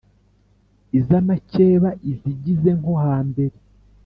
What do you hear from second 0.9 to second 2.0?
iz’amakeba